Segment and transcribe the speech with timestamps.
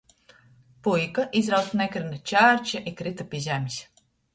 [0.87, 3.83] Puika, izrauts nu ekrana, čērce i kryta pi zemis.